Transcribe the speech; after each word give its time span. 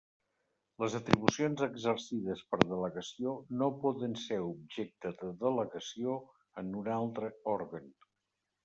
Les 0.83 0.95
atribucions 0.99 1.61
exercides 1.67 2.41
per 2.53 2.59
delegació 2.63 3.35
no 3.61 3.69
poden 3.85 4.19
ser 4.25 4.41
objecte 4.49 5.15
de 5.23 5.31
delegació 5.45 6.19
en 6.65 6.75
un 6.83 6.95
altre 6.99 7.33
òrgan. 7.61 7.91